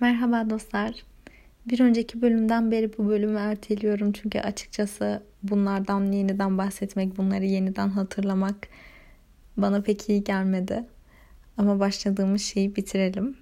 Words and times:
Merhaba 0.00 0.50
dostlar. 0.50 0.94
Bir 1.66 1.80
önceki 1.80 2.22
bölümden 2.22 2.70
beri 2.70 2.98
bu 2.98 3.08
bölümü 3.08 3.38
erteliyorum 3.38 4.12
çünkü 4.12 4.40
açıkçası 4.40 5.22
bunlardan 5.42 6.12
yeniden 6.12 6.58
bahsetmek, 6.58 7.16
bunları 7.16 7.44
yeniden 7.44 7.88
hatırlamak 7.88 8.68
bana 9.56 9.82
pek 9.82 10.08
iyi 10.08 10.24
gelmedi. 10.24 10.84
Ama 11.56 11.80
başladığımız 11.80 12.42
şeyi 12.42 12.76
bitirelim. 12.76 13.36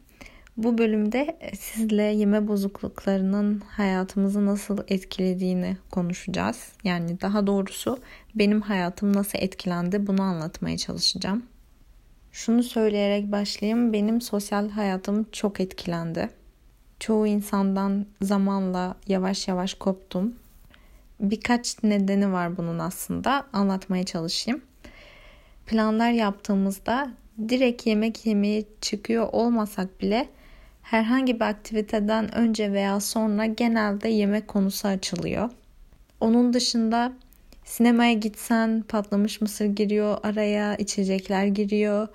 Bu 0.57 0.79
bölümde 0.79 1.39
sizle 1.59 2.03
yeme 2.03 2.49
bozukluklarının 2.49 3.61
hayatımızı 3.61 4.47
nasıl 4.47 4.79
etkilediğini 4.89 5.77
konuşacağız. 5.91 6.73
Yani 6.85 7.21
daha 7.21 7.47
doğrusu 7.47 7.99
benim 8.35 8.61
hayatım 8.61 9.13
nasıl 9.13 9.39
etkilendi 9.39 10.07
bunu 10.07 10.23
anlatmaya 10.23 10.77
çalışacağım. 10.77 11.43
Şunu 12.33 12.63
söyleyerek 12.63 13.33
başlayayım. 13.33 13.93
Benim 13.93 14.21
sosyal 14.21 14.71
hayatım 14.71 15.27
çok 15.33 15.61
etkilendi. 15.61 16.31
Çoğu 17.01 17.27
insandan 17.27 18.07
zamanla 18.23 18.95
yavaş 19.07 19.49
yavaş 19.49 19.75
koptum. 19.75 20.35
Birkaç 21.21 21.83
nedeni 21.83 22.33
var 22.33 22.57
bunun 22.57 22.79
aslında. 22.79 23.47
Anlatmaya 23.53 24.05
çalışayım. 24.05 24.61
Planlar 25.67 26.11
yaptığımızda 26.11 27.11
direkt 27.49 27.87
yemek 27.87 28.27
yemeye 28.27 28.65
çıkıyor 28.81 29.29
olmasak 29.33 30.01
bile 30.01 30.29
herhangi 30.83 31.35
bir 31.35 31.45
aktiviteden 31.45 32.35
önce 32.35 32.73
veya 32.73 33.01
sonra 33.01 33.47
genelde 33.47 34.09
yemek 34.09 34.49
konusu 34.49 34.89
açılıyor. 34.89 35.51
Onun 36.21 36.53
dışında 36.53 37.13
sinemaya 37.65 38.13
gitsen 38.13 38.85
patlamış 38.89 39.41
mısır 39.41 39.65
giriyor 39.65 40.19
araya, 40.23 40.77
içecekler 40.77 41.47
giriyor. 41.47 42.09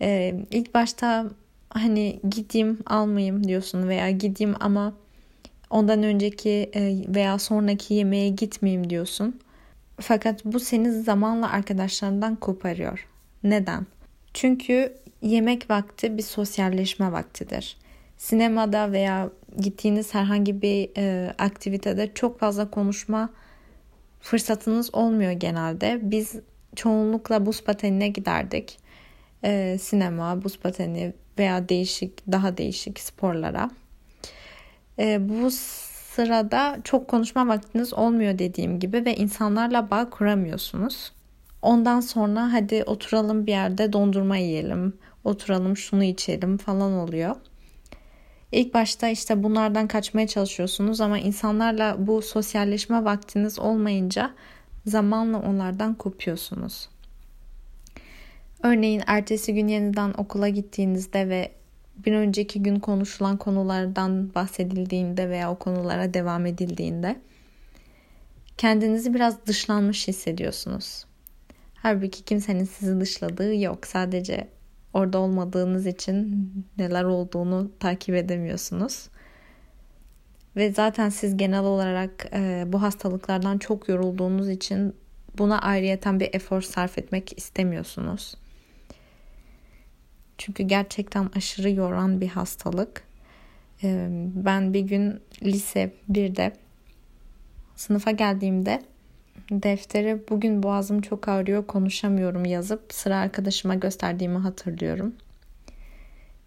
Ee, 0.00 0.34
ilk 0.50 0.74
başta 0.74 1.26
hani 1.74 2.20
gideyim 2.30 2.78
almayayım 2.86 3.44
diyorsun 3.44 3.88
veya 3.88 4.10
gideyim 4.10 4.54
ama 4.60 4.92
ondan 5.70 6.02
önceki 6.02 6.70
e, 6.74 6.96
veya 7.14 7.38
sonraki 7.38 7.94
yemeğe 7.94 8.28
gitmeyeyim 8.28 8.90
diyorsun. 8.90 9.40
Fakat 10.00 10.44
bu 10.44 10.60
seni 10.60 11.02
zamanla 11.02 11.50
arkadaşlarından 11.50 12.36
koparıyor. 12.36 13.06
Neden? 13.44 13.86
Çünkü 14.34 14.94
yemek 15.22 15.70
vakti 15.70 16.18
bir 16.18 16.22
sosyalleşme 16.22 17.12
vaktidir. 17.12 17.76
Sinemada 18.16 18.92
veya 18.92 19.30
gittiğiniz 19.58 20.14
herhangi 20.14 20.62
bir 20.62 20.90
e, 20.96 21.34
aktivitede 21.38 22.14
çok 22.14 22.40
fazla 22.40 22.70
konuşma 22.70 23.30
fırsatınız 24.20 24.94
olmuyor 24.94 25.32
genelde. 25.32 26.00
Biz 26.02 26.36
çoğunlukla 26.76 27.46
buz 27.46 27.64
patenine 27.64 28.08
giderdik. 28.08 28.78
E, 29.44 29.78
sinema, 29.80 30.44
buz 30.44 30.58
pateni 30.58 31.12
veya 31.38 31.68
değişik 31.68 32.32
daha 32.32 32.56
değişik 32.56 33.00
sporlara. 33.00 33.70
E, 34.98 35.28
bu 35.28 35.50
sırada 35.50 36.78
çok 36.84 37.08
konuşma 37.08 37.48
vaktiniz 37.48 37.94
olmuyor 37.94 38.38
dediğim 38.38 38.80
gibi 38.80 39.04
ve 39.04 39.16
insanlarla 39.16 39.90
bağ 39.90 40.10
kuramıyorsunuz. 40.10 41.12
Ondan 41.62 42.00
sonra 42.00 42.52
hadi 42.52 42.82
oturalım 42.86 43.46
bir 43.46 43.52
yerde 43.52 43.92
dondurma 43.92 44.36
yiyelim, 44.36 44.92
oturalım 45.24 45.76
şunu 45.76 46.04
içelim 46.04 46.56
falan 46.56 46.92
oluyor. 46.92 47.36
İlk 48.52 48.74
başta 48.74 49.08
işte 49.08 49.42
bunlardan 49.42 49.88
kaçmaya 49.88 50.26
çalışıyorsunuz 50.26 51.00
ama 51.00 51.18
insanlarla 51.18 51.96
bu 51.98 52.22
sosyalleşme 52.22 53.04
vaktiniz 53.04 53.58
olmayınca 53.58 54.30
zamanla 54.86 55.38
onlardan 55.38 55.94
kopuyorsunuz. 55.94 56.88
Örneğin 58.62 59.02
ertesi 59.06 59.54
gün 59.54 59.68
yeniden 59.68 60.14
okula 60.18 60.48
gittiğinizde 60.48 61.28
ve 61.28 61.52
bir 61.96 62.12
önceki 62.12 62.62
gün 62.62 62.76
konuşulan 62.76 63.36
konulardan 63.36 64.34
bahsedildiğinde 64.34 65.30
veya 65.30 65.50
o 65.50 65.58
konulara 65.58 66.14
devam 66.14 66.46
edildiğinde 66.46 67.20
kendinizi 68.58 69.14
biraz 69.14 69.46
dışlanmış 69.46 70.08
hissediyorsunuz. 70.08 71.04
Halbuki 71.74 72.24
kimsenin 72.24 72.64
sizi 72.64 73.00
dışladığı 73.00 73.54
yok. 73.54 73.86
Sadece 73.86 74.48
orada 74.92 75.18
olmadığınız 75.18 75.86
için 75.86 76.48
neler 76.78 77.04
olduğunu 77.04 77.70
takip 77.80 78.14
edemiyorsunuz. 78.14 79.08
Ve 80.56 80.72
zaten 80.72 81.08
siz 81.08 81.36
genel 81.36 81.64
olarak 81.64 82.26
e, 82.32 82.64
bu 82.66 82.82
hastalıklardan 82.82 83.58
çok 83.58 83.88
yorulduğunuz 83.88 84.48
için 84.48 84.94
buna 85.38 85.58
ayrıyeten 85.58 86.20
bir 86.20 86.28
efor 86.32 86.60
sarf 86.60 86.98
etmek 86.98 87.38
istemiyorsunuz. 87.38 88.34
Çünkü 90.42 90.62
gerçekten 90.62 91.30
aşırı 91.36 91.70
yoran 91.70 92.20
bir 92.20 92.28
hastalık. 92.28 93.04
E, 93.82 94.08
ben 94.34 94.74
bir 94.74 94.80
gün 94.80 95.20
lise 95.42 95.92
1'de 96.10 96.52
sınıfa 97.76 98.10
geldiğimde 98.10 98.82
deftere 99.50 100.28
bugün 100.28 100.62
boğazım 100.62 101.00
çok 101.00 101.28
ağrıyor 101.28 101.66
konuşamıyorum 101.66 102.44
yazıp 102.44 102.92
sıra 102.92 103.16
arkadaşıma 103.16 103.74
gösterdiğimi 103.74 104.38
hatırlıyorum. 104.38 105.14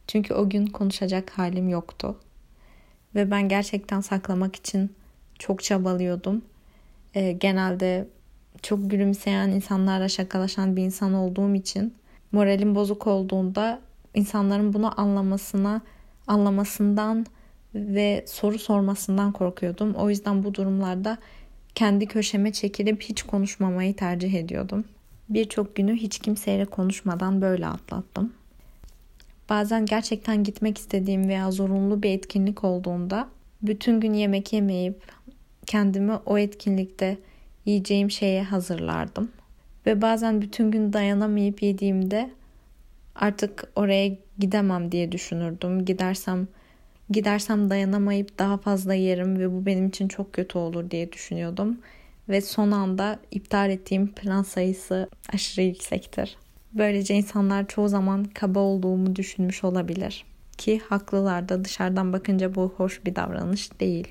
Çünkü 0.08 0.34
o 0.34 0.50
gün 0.50 0.66
konuşacak 0.66 1.30
halim 1.30 1.70
yoktu. 1.70 2.20
Ve 3.16 3.32
ben 3.32 3.50
gerçekten 3.50 4.02
saklamak 4.02 4.56
için 4.56 4.96
çok 5.40 5.64
çabalıyordum. 5.64 6.42
Ee, 7.14 7.32
genelde 7.32 8.08
çok 8.62 8.92
gülümseyen 8.92 9.50
insanlarla 9.50 10.10
şakalaşan 10.10 10.76
bir 10.76 10.84
insan 10.84 11.14
olduğum 11.14 11.56
için 11.56 11.94
moralim 12.36 12.76
bozuk 12.76 13.08
olduğunda 13.08 13.80
insanların 14.14 14.74
bunu 14.74 15.02
anlamasına, 15.02 15.82
anlamasından 16.28 17.26
ve 17.76 18.26
soru 18.28 18.60
sormasından 18.60 19.32
korkuyordum. 19.32 19.94
O 19.94 20.10
yüzden 20.10 20.44
bu 20.44 20.54
durumlarda 20.54 21.18
kendi 21.76 22.06
köşeme 22.06 22.52
çekilip 22.52 23.02
hiç 23.02 23.24
konuşmamayı 23.24 23.96
tercih 23.96 24.34
ediyordum. 24.34 24.86
Birçok 25.30 25.76
günü 25.76 25.96
hiç 25.96 26.20
kimseyle 26.20 26.66
konuşmadan 26.66 27.42
böyle 27.42 27.68
atlattım. 27.68 28.34
Bazen 29.50 29.86
gerçekten 29.86 30.44
gitmek 30.44 30.78
istediğim 30.78 31.28
veya 31.28 31.52
zorunlu 31.52 32.04
bir 32.04 32.10
etkinlik 32.10 32.64
olduğunda 32.64 33.28
bütün 33.62 34.00
gün 34.00 34.14
yemek 34.14 34.54
yemeyip 34.54 35.02
kendimi 35.66 36.14
o 36.26 36.38
etkinlikte 36.38 37.18
yiyeceğim 37.66 38.12
şeye 38.12 38.44
hazırlardım. 38.44 39.30
Ve 39.86 40.02
bazen 40.02 40.42
bütün 40.42 40.72
gün 40.72 40.94
dayanamayıp 40.94 41.62
yediğimde 41.62 42.30
artık 43.16 43.72
oraya 43.76 44.18
gidemem 44.40 44.92
diye 44.92 45.12
düşünürdüm. 45.12 45.86
Gidersem 45.86 46.48
gidersem 47.10 47.70
dayanamayıp 47.70 48.40
daha 48.40 48.58
fazla 48.58 48.94
yerim 48.94 49.40
ve 49.40 49.52
bu 49.52 49.66
benim 49.66 49.88
için 49.88 50.08
çok 50.08 50.34
kötü 50.34 50.58
olur 50.58 50.92
diye 50.92 51.12
düşünüyordum. 51.12 51.78
Ve 52.30 52.42
son 52.42 52.72
anda 52.72 53.20
iptal 53.32 53.70
ettiğim 53.70 54.12
plan 54.12 54.44
sayısı 54.44 55.10
aşırı 55.34 55.66
yüksektir. 55.66 56.38
Böylece 56.74 57.16
insanlar 57.16 57.68
çoğu 57.68 57.88
zaman 57.88 58.24
kaba 58.24 58.60
olduğumu 58.60 59.16
düşünmüş 59.16 59.64
olabilir. 59.64 60.26
Ki 60.58 60.82
haklılar 60.90 61.50
da 61.50 61.66
dışarıdan 61.66 62.14
bakınca 62.14 62.56
bu 62.56 62.74
hoş 62.78 63.06
bir 63.06 63.16
davranış 63.16 63.80
değil. 63.80 64.08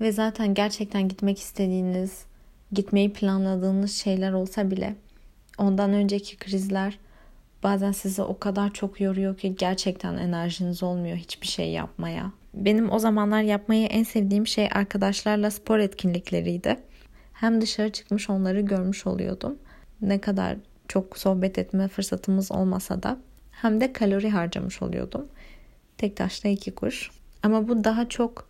Ve 0.00 0.12
zaten 0.12 0.54
gerçekten 0.54 1.08
gitmek 1.08 1.38
istediğiniz, 1.38 2.24
gitmeyi 2.72 3.12
planladığınız 3.12 3.92
şeyler 3.92 4.32
olsa 4.32 4.70
bile 4.70 4.96
ondan 5.58 5.92
önceki 5.92 6.36
krizler 6.36 6.98
Bazen 7.62 7.92
sizi 7.92 8.22
o 8.22 8.38
kadar 8.38 8.72
çok 8.72 9.00
yoruyor 9.00 9.36
ki 9.36 9.54
gerçekten 9.58 10.16
enerjiniz 10.16 10.82
olmuyor 10.82 11.16
hiçbir 11.16 11.46
şey 11.46 11.70
yapmaya. 11.70 12.32
Benim 12.54 12.92
o 12.92 12.98
zamanlar 12.98 13.42
yapmayı 13.42 13.86
en 13.86 14.02
sevdiğim 14.02 14.46
şey 14.46 14.68
arkadaşlarla 14.72 15.50
spor 15.50 15.78
etkinlikleriydi. 15.78 16.76
Hem 17.32 17.60
dışarı 17.60 17.92
çıkmış 17.92 18.30
onları 18.30 18.60
görmüş 18.60 19.06
oluyordum. 19.06 19.58
Ne 20.00 20.20
kadar 20.20 20.56
çok 20.88 21.18
sohbet 21.18 21.58
etme 21.58 21.88
fırsatımız 21.88 22.52
olmasa 22.52 23.02
da 23.02 23.18
hem 23.50 23.80
de 23.80 23.92
kalori 23.92 24.30
harcamış 24.30 24.82
oluyordum. 24.82 25.28
Tek 25.98 26.16
taşla 26.16 26.48
iki 26.48 26.74
kuş. 26.74 27.10
Ama 27.42 27.68
bu 27.68 27.84
daha 27.84 28.08
çok 28.08 28.48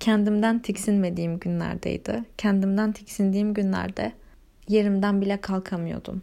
kendimden 0.00 0.58
tiksinmediğim 0.58 1.38
günlerdeydi. 1.38 2.24
Kendimden 2.38 2.92
tiksindiğim 2.92 3.54
günlerde 3.54 4.12
yerimden 4.68 5.20
bile 5.20 5.40
kalkamıyordum. 5.40 6.22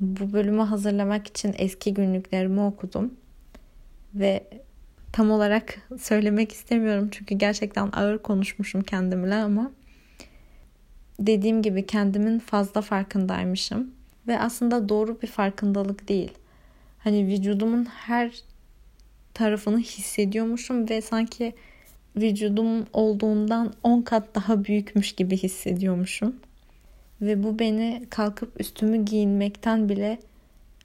Bu 0.00 0.32
bölümü 0.32 0.62
hazırlamak 0.62 1.26
için 1.26 1.54
eski 1.58 1.94
günlüklerimi 1.94 2.60
okudum. 2.60 3.14
Ve 4.14 4.44
tam 5.12 5.30
olarak 5.30 5.78
söylemek 6.00 6.52
istemiyorum 6.52 7.08
çünkü 7.12 7.34
gerçekten 7.34 7.90
ağır 7.92 8.18
konuşmuşum 8.18 8.82
kendimle 8.82 9.34
ama 9.34 9.70
dediğim 11.20 11.62
gibi 11.62 11.86
kendimin 11.86 12.38
fazla 12.38 12.80
farkındaymışım 12.80 13.90
ve 14.28 14.40
aslında 14.40 14.88
doğru 14.88 15.22
bir 15.22 15.26
farkındalık 15.26 16.08
değil. 16.08 16.32
Hani 16.98 17.26
vücudumun 17.26 17.84
her 17.84 18.42
tarafını 19.34 19.78
hissediyormuşum 19.78 20.88
ve 20.88 21.00
sanki 21.00 21.54
vücudum 22.16 22.86
olduğundan 22.92 23.72
10 23.82 24.02
kat 24.02 24.34
daha 24.34 24.64
büyükmüş 24.64 25.12
gibi 25.12 25.36
hissediyormuşum. 25.36 26.36
Ve 27.20 27.42
bu 27.42 27.58
beni 27.58 28.02
kalkıp 28.10 28.60
üstümü 28.60 29.04
giyinmekten 29.04 29.88
bile 29.88 30.18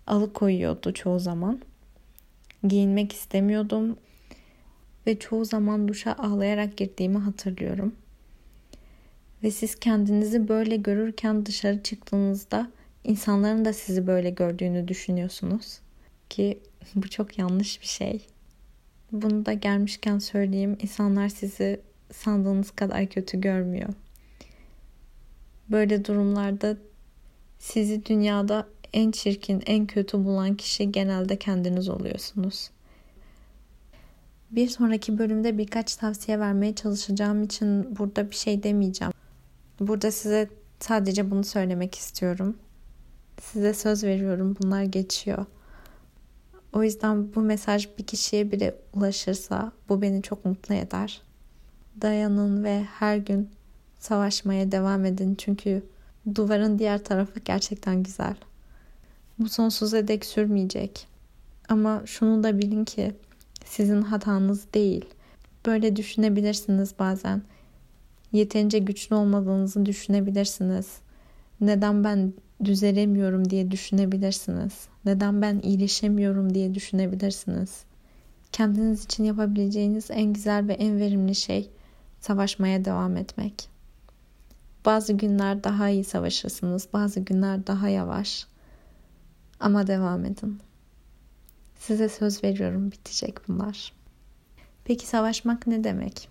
alıkoyuyordu 0.08 0.94
çoğu 0.94 1.20
zaman. 1.20 1.60
Giyinmek 2.68 3.14
istemiyordum 3.14 3.98
ve 5.08 5.20
çoğu 5.20 5.46
zaman 5.46 5.88
duşa 5.88 6.14
ağlayarak 6.14 6.78
girdiğimi 6.78 7.18
hatırlıyorum. 7.18 7.96
Ve 9.44 9.52
siz 9.52 9.76
kendinizi 9.76 10.48
böyle 10.48 10.76
görürken 10.76 11.46
dışarı 11.46 11.84
çıktığınızda 11.84 12.72
insanların 13.04 13.66
da 13.66 13.74
sizi 13.74 14.08
böyle 14.08 14.30
gördüğünü 14.30 14.88
düşünüyorsunuz. 14.88 15.80
Ki 16.30 16.60
bu 16.96 17.10
çok 17.10 17.38
yanlış 17.38 17.82
bir 17.82 17.88
şey. 17.88 18.26
Bunu 19.12 19.46
da 19.46 19.54
gelmişken 19.54 20.20
söyleyeyim. 20.20 20.78
İnsanlar 20.82 21.30
sizi 21.30 21.82
sandığınız 22.12 22.72
kadar 22.72 23.06
kötü 23.06 23.42
görmüyor. 23.42 23.90
Böyle 25.70 26.06
durumlarda 26.06 26.78
sizi 27.60 28.06
dünyada 28.06 28.68
en 28.94 29.12
çirkin, 29.12 29.64
en 29.66 29.86
kötü 29.86 30.26
bulan 30.26 30.56
kişi 30.56 30.92
genelde 30.92 31.40
kendiniz 31.40 31.90
oluyorsunuz. 31.90 32.70
Bir 34.52 34.68
sonraki 34.68 35.18
bölümde 35.18 35.58
birkaç 35.58 35.96
tavsiye 35.96 36.40
vermeye 36.40 36.76
çalışacağım 36.76 37.44
için 37.44 37.98
burada 37.98 38.32
bir 38.32 38.36
şey 38.36 38.64
demeyeceğim. 38.64 39.14
Burada 39.80 40.12
size 40.12 40.50
sadece 40.80 41.32
bunu 41.32 41.44
söylemek 41.44 41.96
istiyorum. 41.96 42.58
Size 43.42 43.74
söz 43.74 44.04
veriyorum 44.04 44.56
bunlar 44.62 44.84
geçiyor. 44.84 45.46
O 46.74 46.84
yüzden 46.84 47.36
bu 47.36 47.42
mesaj 47.42 47.88
bir 47.98 48.04
kişiye 48.04 48.52
bile 48.52 48.76
ulaşırsa 48.94 49.72
bu 49.90 50.02
beni 50.02 50.22
çok 50.22 50.46
mutlu 50.46 50.76
eder. 50.76 51.22
Dayanın 52.02 52.64
ve 52.64 52.84
her 52.84 53.18
gün 53.18 53.50
savaşmaya 54.00 54.72
devam 54.72 55.06
edin 55.06 55.36
çünkü 55.36 55.84
duvarın 56.36 56.80
diğer 56.80 57.04
tarafı 57.04 57.40
gerçekten 57.40 58.04
güzel. 58.04 58.36
Bu 59.40 59.50
sonsuza 59.50 60.08
dek 60.08 60.26
sürmeyecek. 60.26 61.08
Ama 61.70 62.02
şunu 62.06 62.44
da 62.44 62.60
bilin 62.60 62.86
ki 62.86 63.16
sizin 63.66 64.02
hatanız 64.02 64.74
değil. 64.74 65.06
Böyle 65.66 65.96
düşünebilirsiniz 65.96 66.94
bazen. 67.00 67.42
Yeterince 68.32 68.80
güçlü 68.80 69.16
olmadığınızı 69.16 69.86
düşünebilirsiniz. 69.86 70.88
Neden 71.62 72.04
ben 72.04 72.34
düzelemiyorum 72.64 73.50
diye 73.50 73.72
düşünebilirsiniz. 73.72 74.88
Neden 75.06 75.42
ben 75.42 75.60
iyileşemiyorum 75.64 76.54
diye 76.54 76.74
düşünebilirsiniz. 76.76 77.84
Kendiniz 78.52 79.06
için 79.06 79.24
yapabileceğiniz 79.24 80.12
en 80.12 80.34
güzel 80.34 80.68
ve 80.68 80.74
en 80.74 81.00
verimli 81.00 81.36
şey 81.36 81.70
savaşmaya 82.20 82.86
devam 82.86 83.18
etmek. 83.18 83.70
Bazı 84.86 85.14
günler 85.14 85.64
daha 85.64 85.90
iyi 85.90 86.04
savaşırsınız, 86.04 86.88
bazı 86.94 87.20
günler 87.20 87.68
daha 87.68 87.90
yavaş. 87.90 88.48
Ama 89.60 89.88
devam 89.88 90.26
edin. 90.26 90.60
Size 91.80 92.10
söz 92.10 92.44
veriyorum 92.44 92.92
bitecek 92.92 93.48
bunlar. 93.48 93.94
Peki 94.86 95.08
savaşmak 95.08 95.68
ne 95.68 95.84
demek? 95.84 96.30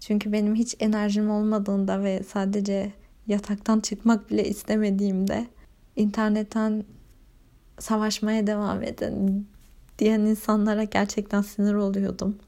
Çünkü 0.00 0.32
benim 0.32 0.54
hiç 0.54 0.76
enerjim 0.80 1.30
olmadığında 1.30 2.02
ve 2.02 2.22
sadece 2.22 2.92
yataktan 3.26 3.80
çıkmak 3.80 4.30
bile 4.30 4.48
istemediğimde 4.48 5.46
internetten 5.96 6.84
savaşmaya 7.78 8.46
devam 8.46 8.82
edin 8.82 9.48
diyen 9.98 10.20
insanlara 10.20 10.84
gerçekten 10.84 11.42
sinir 11.42 11.74
oluyordum. 11.74 12.38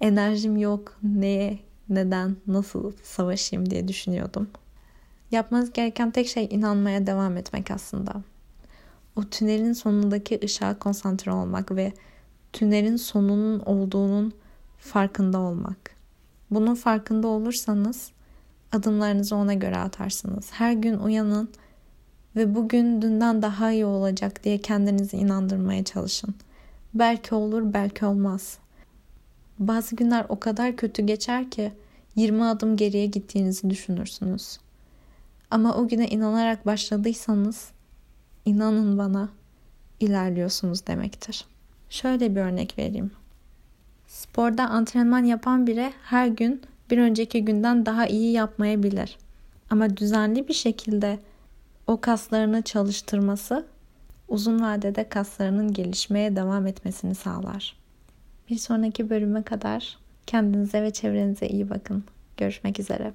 Enerjim 0.00 0.56
yok. 0.56 0.98
Neye, 1.02 1.58
neden, 1.88 2.36
nasıl 2.46 2.92
savaşayım 3.02 3.70
diye 3.70 3.88
düşünüyordum. 3.88 4.48
Yapmanız 5.30 5.72
gereken 5.72 6.10
tek 6.10 6.28
şey 6.28 6.48
inanmaya 6.50 7.06
devam 7.06 7.36
etmek 7.36 7.70
aslında. 7.70 8.22
O 9.16 9.24
tünelin 9.24 9.72
sonundaki 9.72 10.40
ışığa 10.44 10.78
konsantre 10.78 11.32
olmak 11.32 11.70
ve 11.70 11.92
tünelin 12.52 12.96
sonunun 12.96 13.60
olduğunun 13.60 14.32
farkında 14.78 15.38
olmak. 15.38 15.96
Bunun 16.50 16.74
farkında 16.74 17.28
olursanız 17.28 18.10
adımlarınızı 18.72 19.36
ona 19.36 19.54
göre 19.54 19.76
atarsınız. 19.76 20.50
Her 20.52 20.72
gün 20.72 20.98
uyanın 20.98 21.48
ve 22.36 22.54
bugün 22.54 23.02
dünden 23.02 23.42
daha 23.42 23.72
iyi 23.72 23.84
olacak 23.84 24.44
diye 24.44 24.58
kendinizi 24.58 25.16
inandırmaya 25.16 25.84
çalışın. 25.84 26.34
Belki 26.94 27.34
olur, 27.34 27.72
belki 27.72 28.06
olmaz. 28.06 28.58
Bazı 29.58 29.96
günler 29.96 30.26
o 30.28 30.40
kadar 30.40 30.76
kötü 30.76 31.06
geçer 31.06 31.50
ki 31.50 31.72
20 32.16 32.44
adım 32.44 32.76
geriye 32.76 33.06
gittiğinizi 33.06 33.70
düşünürsünüz. 33.70 34.58
Ama 35.50 35.74
o 35.74 35.88
güne 35.88 36.08
inanarak 36.08 36.66
başladıysanız 36.66 37.70
inanın 38.44 38.98
bana 38.98 39.28
ilerliyorsunuz 40.00 40.86
demektir. 40.86 41.44
Şöyle 41.90 42.36
bir 42.36 42.40
örnek 42.40 42.78
vereyim. 42.78 43.10
Sporda 44.06 44.68
antrenman 44.68 45.24
yapan 45.24 45.66
biri 45.66 45.92
her 46.02 46.26
gün 46.26 46.62
bir 46.90 46.98
önceki 46.98 47.44
günden 47.44 47.86
daha 47.86 48.06
iyi 48.06 48.32
yapmayabilir. 48.32 49.18
Ama 49.70 49.96
düzenli 49.96 50.48
bir 50.48 50.54
şekilde 50.54 51.18
o 51.86 52.00
kaslarını 52.00 52.62
çalıştırması 52.62 53.66
uzun 54.28 54.62
vadede 54.62 55.08
kaslarının 55.08 55.72
gelişmeye 55.72 56.36
devam 56.36 56.66
etmesini 56.66 57.14
sağlar. 57.14 57.76
Bir 58.50 58.56
sonraki 58.58 59.10
bölüme 59.10 59.42
kadar 59.42 59.98
kendinize 60.26 60.82
ve 60.82 60.90
çevrenize 60.90 61.48
iyi 61.48 61.70
bakın. 61.70 62.04
Görüşmek 62.36 62.80
üzere. 62.80 63.12